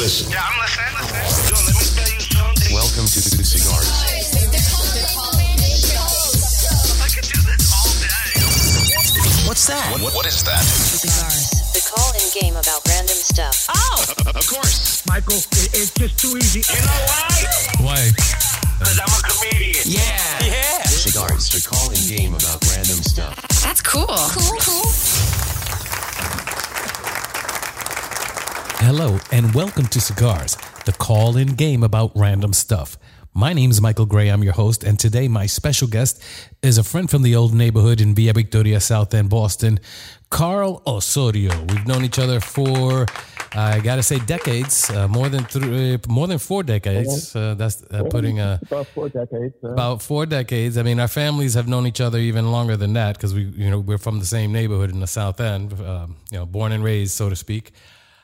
[0.00, 0.32] listen.
[0.32, 0.96] Yeah, I'm listening.
[0.96, 1.28] listening.
[1.52, 2.72] Yo, let me tell you something.
[2.72, 3.84] Welcome to the Cigars.
[7.04, 9.44] I could do this all day.
[9.44, 10.00] What's that?
[10.00, 10.64] What, what is that?
[10.64, 11.52] Cigars.
[11.76, 13.68] The call-in game about random stuff.
[13.68, 14.00] Oh!
[14.32, 15.04] Of course.
[15.04, 16.64] Michael, it, it's just too easy.
[16.64, 17.28] You know why?
[17.84, 18.00] Why?
[18.80, 19.84] Because I'm a comedian.
[19.84, 20.00] Yeah.
[20.40, 20.80] Yeah.
[20.88, 23.36] Cigars, the call-in game about random stuff.
[23.60, 24.08] That's cool.
[24.08, 24.88] Cool, cool.
[28.92, 32.98] Hello, and welcome to Cigars, the call in game about random stuff.
[33.32, 34.30] My name is Michael Gray.
[34.30, 36.20] I'm your host, and today my special guest
[36.60, 39.78] is a friend from the old neighborhood in Villa Victoria, South End, Boston,
[40.28, 41.56] Carl Osorio.
[41.66, 43.06] We've known each other for,
[43.52, 47.36] I gotta say, decades, uh, more than three, more than four decades.
[47.36, 49.54] Uh, that's uh, putting a about four decades.
[49.62, 50.76] Uh, about four decades.
[50.76, 53.70] I mean, our families have known each other even longer than that because we, you
[53.70, 56.82] know, we're from the same neighborhood in the South End, um, you know, born and
[56.82, 57.70] raised, so to speak.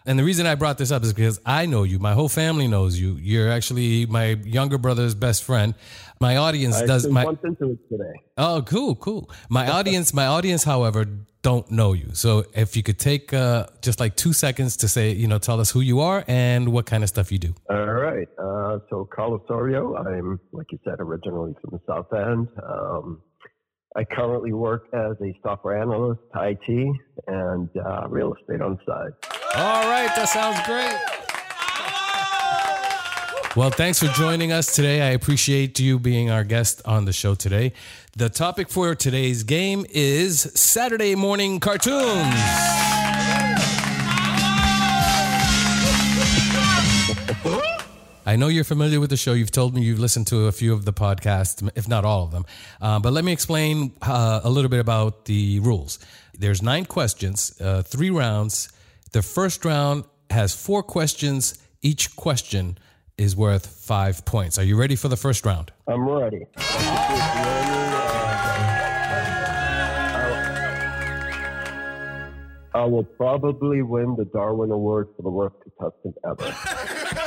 [0.06, 1.98] And the reason I brought this up is because I know you.
[1.98, 3.14] My whole family knows you.
[3.14, 5.74] You're actually my younger brother's best friend.
[6.20, 7.24] My audience I does my.
[7.24, 8.20] bumped into it today.
[8.36, 9.30] Oh, cool, cool.
[9.48, 11.06] My audience, my audience, however,
[11.42, 12.10] don't know you.
[12.12, 15.60] So if you could take uh, just like two seconds to say, you know, tell
[15.60, 17.54] us who you are and what kind of stuff you do.
[17.70, 18.28] All right.
[18.38, 19.96] Uh, so, Carlos Osorio.
[19.96, 22.48] I'm, like you said, originally from the South End.
[22.68, 23.22] Um,
[23.96, 26.96] I currently work as a software analyst, IT,
[27.28, 29.45] and uh, real estate on the side.
[29.58, 30.94] All right, that sounds great.
[33.56, 35.00] Well, thanks for joining us today.
[35.00, 37.72] I appreciate you being our guest on the show today.
[38.14, 42.34] The topic for today's game is Saturday morning cartoons.
[48.26, 49.32] I know you're familiar with the show.
[49.32, 52.30] You've told me you've listened to a few of the podcasts, if not all of
[52.30, 52.44] them.
[52.78, 55.98] Uh, but let me explain uh, a little bit about the rules.
[56.38, 58.68] There's nine questions, uh, three rounds.
[59.16, 61.58] The first round has four questions.
[61.80, 62.76] Each question
[63.16, 64.58] is worth five points.
[64.58, 65.72] Are you ready for the first round?
[65.88, 66.44] I'm ready.
[72.74, 76.54] I will probably win the Darwin Award for the worst contestant ever.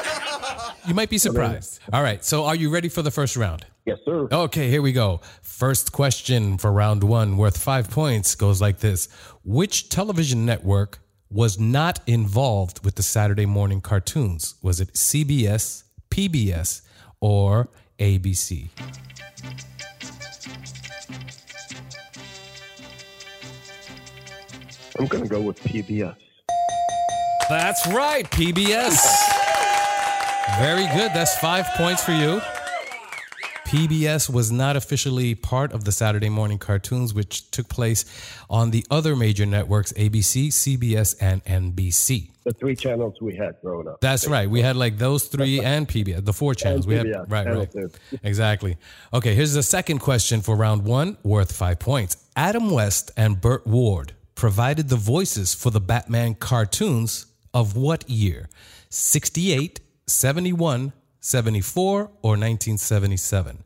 [0.88, 1.80] You might be surprised.
[1.92, 2.24] All right.
[2.24, 3.66] So, are you ready for the first round?
[3.86, 4.28] Yes, sir.
[4.32, 5.20] Okay, here we go.
[5.42, 9.08] First question for round one, worth five points, goes like this
[9.44, 11.00] Which television network
[11.32, 14.56] was not involved with the Saturday morning cartoons?
[14.62, 16.82] Was it CBS, PBS,
[17.22, 17.70] or
[18.00, 18.70] ABC?
[25.00, 26.16] I'm going to go with PBS.
[27.48, 29.00] That's right, PBS.
[30.60, 31.14] Very good.
[31.14, 32.42] That's five points for you.
[33.70, 38.04] PBS was not officially part of the Saturday morning cartoons, which took place
[38.50, 42.32] on the other major networks ABC, CBS, and NBC.
[42.46, 44.02] The three channels we had growing up.
[44.02, 44.50] That's right.
[44.50, 46.88] We had like those three and PBS, the four channels.
[46.88, 48.20] We had PBS, right, right.
[48.24, 48.78] Exactly.
[49.14, 52.18] Okay, here's the second question for round one, worth five points.
[52.36, 58.50] Adam West and Burt Ward provided the voices for the Batman cartoons of what year?
[58.90, 60.92] 68, 71,
[61.30, 63.64] 74, or 1977?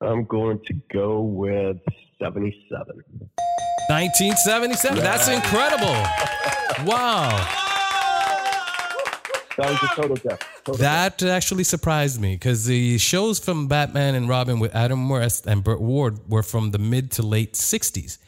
[0.00, 1.78] I'm going to go with
[2.18, 3.02] 77.
[3.88, 4.98] 1977.
[4.98, 5.94] That's incredible.
[6.90, 7.60] Wow.
[9.56, 10.38] That was a total guess.
[10.78, 15.62] That actually surprised me because the shows from Batman and Robin with Adam West and
[15.62, 18.18] Burt Ward were from the mid to late '60s,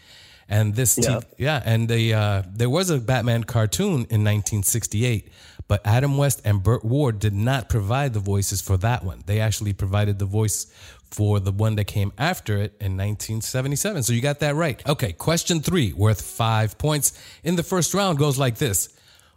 [0.48, 1.08] and this, Yeah.
[1.16, 5.28] TV yeah, and they uh, there was a Batman cartoon in 1968,
[5.68, 9.22] but Adam West and Burt Ward did not provide the voices for that one.
[9.26, 10.66] They actually provided the voice
[11.10, 14.02] for the one that came after it in 1977.
[14.02, 14.86] So you got that right.
[14.88, 17.12] Okay, question three, worth five points
[17.42, 18.88] in the first round, goes like this.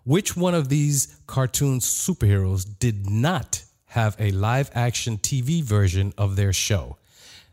[0.03, 6.35] Which one of these cartoon superheroes did not have a live action TV version of
[6.35, 6.97] their show?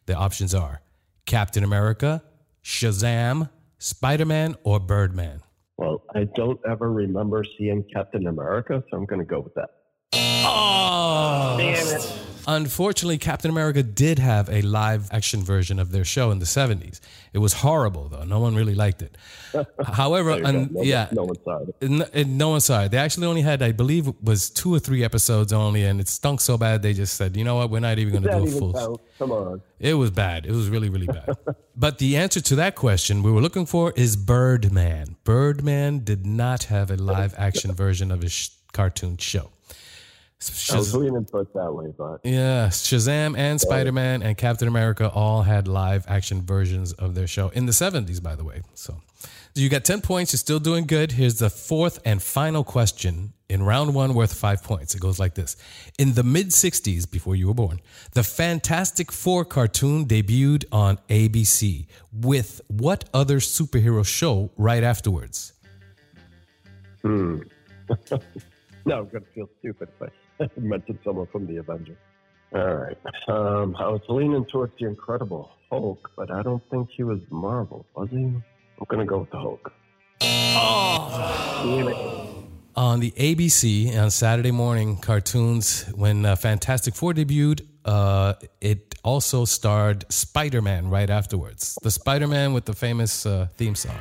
[0.06, 0.80] The options are
[1.26, 2.22] Captain America,
[2.62, 5.42] Shazam, Spider Man, or Birdman.
[5.78, 9.70] Well, I don't ever remember seeing Captain America, so I'm going to go with that.
[10.14, 12.35] Oh, Damn it.
[12.46, 17.00] Unfortunately, Captain America did have a live action version of their show in the 70s.
[17.32, 18.22] It was horrible, though.
[18.24, 19.16] No one really liked it.
[19.84, 21.90] However, un- No, yeah, no one saw it.
[21.90, 22.90] No, no one saw it.
[22.92, 26.08] They actually only had, I believe, it was two or three episodes only, and it
[26.08, 28.56] stunk so bad they just said, you know what, we're not even going to do
[28.56, 28.72] a full.
[28.72, 29.00] count.
[29.18, 29.60] Come on.
[29.80, 30.46] It was bad.
[30.46, 31.36] It was really, really bad.
[31.76, 35.16] but the answer to that question we were looking for is Birdman.
[35.24, 39.50] Birdman did not have a live action version of his sh- cartoon show.
[40.38, 44.68] I was Shaz- leaning towards that way, but yeah, Shazam and Spider Man and Captain
[44.68, 48.60] America all had live action versions of their show in the 70s, by the way.
[48.74, 49.00] So
[49.54, 50.34] You got 10 points.
[50.34, 51.12] You're still doing good.
[51.12, 54.94] Here's the fourth and final question in round one worth five points.
[54.94, 55.56] It goes like this
[55.98, 57.80] In the mid 60s, before you were born,
[58.12, 65.54] the Fantastic Four cartoon debuted on ABC with what other superhero show right afterwards?
[67.00, 67.38] Hmm.
[68.84, 70.10] no, I'm going to feel stupid if
[70.40, 71.96] I mention someone from the Avengers.
[72.54, 72.96] All right.
[73.28, 77.84] Um, I was leaning towards the Incredible Hulk, but I don't think he was Marvel,
[77.94, 78.16] was he?
[78.16, 78.42] I'm
[78.88, 79.72] going to go with the Hulk.
[80.20, 81.96] Damn it.
[82.76, 89.46] On the ABC on Saturday morning cartoons, when uh, Fantastic Four debuted, uh, it also
[89.46, 91.78] starred Spider Man right afterwards.
[91.82, 93.98] The Spider Man with the famous uh, theme song.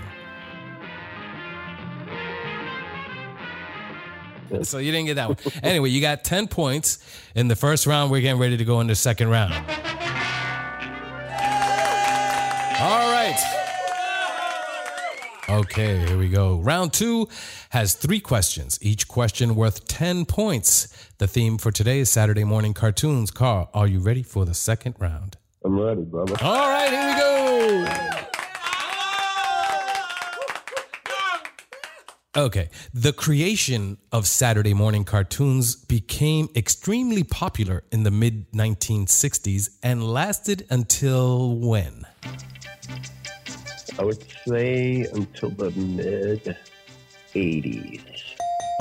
[4.63, 5.38] So you didn't get that one.
[5.63, 7.00] Anyway, you got 10 points
[7.36, 8.12] in the first round.
[8.12, 9.53] We're getting ready to go into the second round.
[12.77, 13.62] All right.
[15.47, 16.57] Okay, here we go.
[16.57, 17.30] Round two
[17.69, 20.88] has three questions, each question worth 10 points.
[21.19, 23.30] The theme for today is Saturday morning cartoons.
[23.31, 25.38] Carl, are you ready for the second round?
[25.63, 26.36] I'm ready, brother.
[26.42, 28.25] All right, here we go.
[32.38, 32.70] Okay.
[32.94, 40.66] The creation of Saturday morning cartoons became extremely popular in the mid 1960s and lasted
[40.70, 42.06] until when?
[43.98, 46.58] I would say until the mid
[47.34, 48.02] 80s.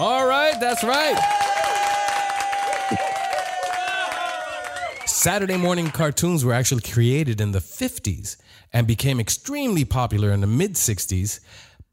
[0.01, 1.17] All right, that's right.
[5.07, 8.37] Saturday morning cartoons were actually created in the 50s
[8.73, 11.39] and became extremely popular in the mid 60s,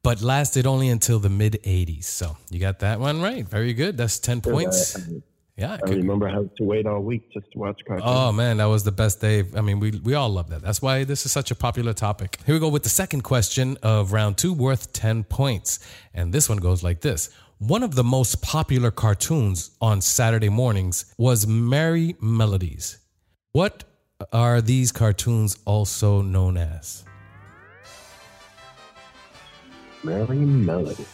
[0.04, 2.06] but lasted only until the mid 80s.
[2.06, 3.48] So you got that one right.
[3.48, 3.98] Very good.
[3.98, 4.98] That's 10 points.
[5.58, 5.74] Yeah.
[5.74, 5.98] I good.
[5.98, 8.10] remember having to wait all week just to watch cartoons.
[8.10, 9.44] Oh man, that was the best day.
[9.56, 10.62] I mean, we we all love that.
[10.62, 12.40] That's why this is such a popular topic.
[12.46, 15.80] Here we go with the second question of round two, worth ten points,
[16.14, 21.14] and this one goes like this: One of the most popular cartoons on Saturday mornings
[21.18, 22.98] was Merrie Melodies.
[23.52, 23.84] What
[24.34, 27.04] are these cartoons also known as?
[30.04, 31.08] Merrie Melodies.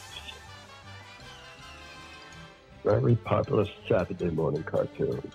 [2.84, 5.31] Very popular Saturday morning cartoon.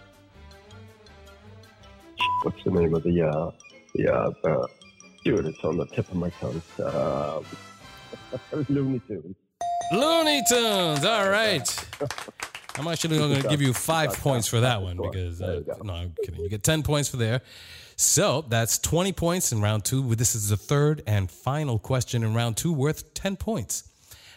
[2.42, 3.50] What's the name of the, uh,
[3.94, 4.66] the, uh, uh,
[5.24, 6.62] dude, it's on the tip of my tongue.
[6.82, 7.42] Uh,
[8.68, 9.36] Looney Tunes.
[9.92, 11.04] Looney Tunes.
[11.04, 11.88] All right.
[12.76, 16.14] I'm actually going to give you five points for that one because uh, no, I'm
[16.24, 16.40] kidding.
[16.40, 17.42] You get ten points for there.
[18.02, 20.16] So that's 20 points in round two.
[20.16, 23.88] This is the third and final question in round two, worth 10 points.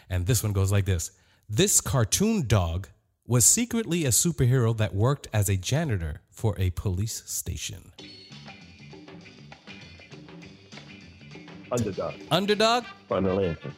[0.08, 1.10] And this one goes like this:
[1.48, 2.86] This cartoon dog
[3.26, 7.90] was secretly a superhero that worked as a janitor for a police station.
[11.72, 12.14] Underdog.
[12.30, 12.84] Underdog.
[13.08, 13.72] Final answer.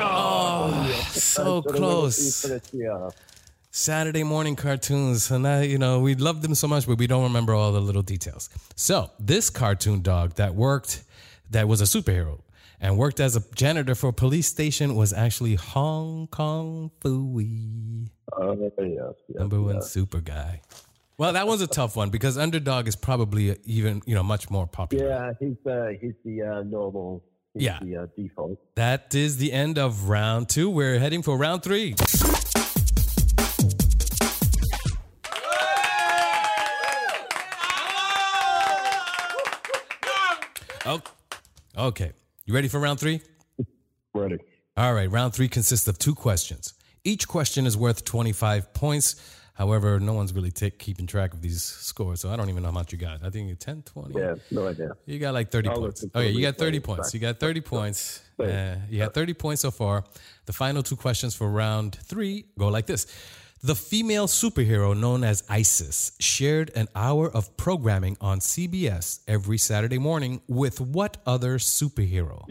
[0.00, 2.44] Oh, So close.
[3.82, 7.22] Saturday morning cartoons, and I, you know, we loved them so much, but we don't
[7.22, 8.50] remember all the little details.
[8.74, 11.04] So this cartoon dog that worked,
[11.50, 12.40] that was a superhero
[12.80, 18.56] and worked as a janitor for a police station was actually Hong Kong Phooey, Uh,
[18.56, 20.60] yes, yes, number one super guy.
[21.16, 24.66] Well, that was a tough one because Underdog is probably even, you know, much more
[24.66, 25.06] popular.
[25.06, 27.22] Yeah, he's uh, he's the uh, normal.
[27.54, 27.78] He's Yeah.
[27.80, 28.58] the uh, default.
[28.74, 30.68] That is the end of round two.
[30.68, 31.94] We're heading for round three.
[41.78, 42.12] Okay.
[42.44, 43.20] You ready for round three?
[44.14, 44.38] Ready.
[44.76, 45.10] All right.
[45.10, 46.74] Round three consists of two questions.
[47.04, 49.34] Each question is worth 25 points.
[49.54, 52.68] However, no one's really take, keeping track of these scores, so I don't even know
[52.68, 53.24] how much you got.
[53.24, 54.16] I think you're 10, 20.
[54.16, 54.92] Yeah, no idea.
[55.04, 56.04] You got like 30 I'll points.
[56.14, 56.84] Okay, you got 30 replay.
[56.84, 57.12] points.
[57.12, 58.22] You got 30 points.
[58.38, 60.04] Uh, you got 30 points so far.
[60.46, 63.06] The final two questions for round three go like this
[63.60, 69.98] The female superhero known as Isis shared an hour of programming on CBS every Saturday
[69.98, 72.46] morning with what other superhero?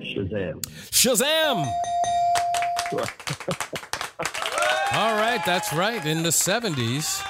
[0.00, 0.62] Shazam.
[0.92, 1.66] Shazam!
[4.92, 6.06] All right, that's right.
[6.06, 7.20] In the 70s,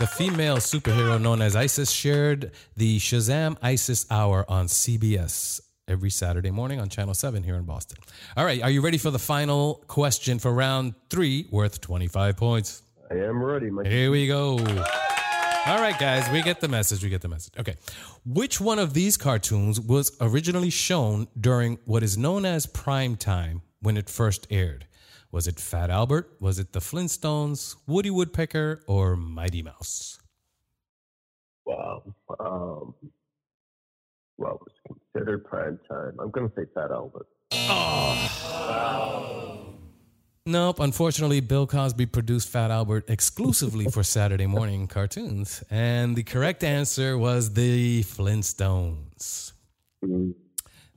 [0.00, 6.50] the female superhero known as Isis shared the Shazam Isis Hour on CBS every Saturday
[6.50, 7.98] morning on Channel 7 here in Boston.
[8.36, 12.82] All right, are you ready for the final question for round three, worth 25 points?
[13.10, 13.70] I am ready.
[13.70, 14.58] My Here we go.
[14.58, 17.02] All right, guys, we get the message.
[17.02, 17.54] We get the message.
[17.58, 17.76] Okay.
[18.24, 23.62] Which one of these cartoons was originally shown during what is known as prime time
[23.80, 24.86] when it first aired?
[25.30, 26.36] Was it Fat Albert?
[26.40, 30.18] Was it the Flintstones, Woody Woodpecker, or Mighty Mouse?
[31.64, 32.02] wow.
[32.38, 32.94] Um,
[34.38, 34.60] was
[35.16, 36.12] considered prime time.
[36.20, 37.26] I'm going to say Fat Albert.
[40.48, 40.78] Nope.
[40.78, 45.64] Unfortunately, Bill Cosby produced Fat Albert exclusively for Saturday morning cartoons.
[45.70, 49.52] And the correct answer was the Flintstones.
[50.04, 50.34] Mm,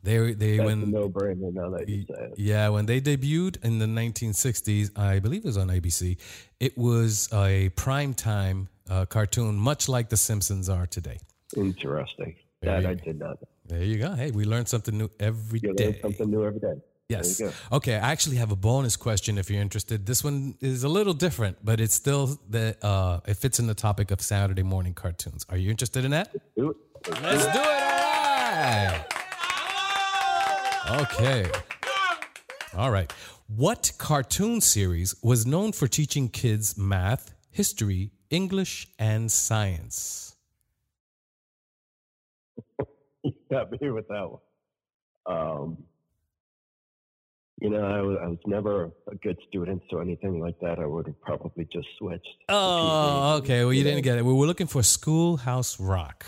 [0.03, 2.33] They, they, That's when, no-brainer now that you say it.
[2.37, 6.17] Yeah, when they debuted in the 1960s, I believe it was on ABC,
[6.59, 11.17] it was a primetime uh, cartoon, much like The Simpsons are today.
[11.55, 12.35] Interesting.
[12.61, 13.47] That I did not know.
[13.69, 14.11] There you go.
[14.13, 15.85] Hey, we learn something new every You day.
[15.85, 16.73] learn something new every day.
[17.07, 17.39] Yes.
[17.71, 20.05] Okay, I actually have a bonus question if you're interested.
[20.07, 23.73] This one is a little different, but it's still the uh, it fits in the
[23.75, 25.45] topic of Saturday morning cartoons.
[25.49, 26.31] Are you interested in that?
[26.55, 26.77] Do it.
[27.21, 29.05] Let's do it.
[30.89, 31.01] All right.
[31.01, 31.45] Okay.
[32.75, 33.11] All right.
[33.47, 40.35] What cartoon series was known for teaching kids math, history, English, and science?
[43.23, 44.39] You got me with that one.
[45.25, 45.77] Um,
[47.61, 50.85] you know, I was, I was never a good student, so anything like that, I
[50.85, 52.27] would have probably just switched.
[52.47, 53.63] Oh, okay.
[53.63, 54.23] Well, you didn't get it.
[54.23, 56.25] We were looking for Schoolhouse Rock.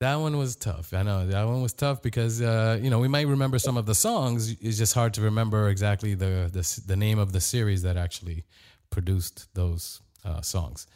[0.00, 0.94] That one was tough.
[0.94, 3.84] I know that one was tough because uh, you know we might remember some of
[3.84, 4.52] the songs.
[4.60, 8.44] It's just hard to remember exactly the the, the name of the series that actually
[8.90, 10.86] produced those uh, songs.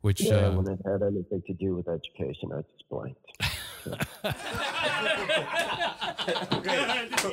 [0.00, 2.62] Which Yeah, uh, when it had anything to do with education, I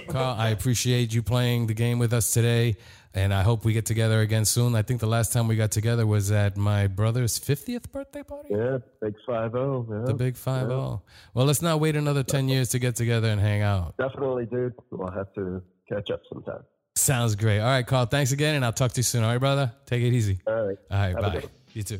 [0.09, 2.77] Carl, I appreciate you playing the game with us today,
[3.13, 4.75] and I hope we get together again soon.
[4.75, 8.49] I think the last time we got together was at my brother's fiftieth birthday party.
[8.51, 9.85] Yeah, big five zero.
[9.89, 11.03] Yeah, The big five zero.
[11.33, 13.97] Well, let's not wait another ten years to get together and hang out.
[13.97, 14.73] definitely, dude.
[14.91, 16.63] We'll have to catch up sometime.
[16.95, 17.59] Sounds great.
[17.59, 18.05] All right, Carl.
[18.05, 19.23] Thanks again, and I'll talk to you soon.
[19.23, 19.71] All right, brother.
[19.85, 20.39] Take it easy.
[20.47, 20.77] All right.
[20.89, 21.49] All right, Have bye.
[21.73, 21.99] You too.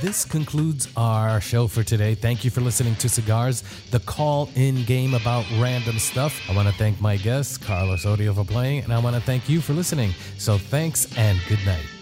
[0.00, 2.14] This concludes our show for today.
[2.14, 6.40] Thank you for listening to Cigars, the call in game about random stuff.
[6.48, 9.48] I want to thank my guest, Carlos Osorio, for playing, and I want to thank
[9.48, 10.12] you for listening.
[10.38, 11.97] So thanks and good night.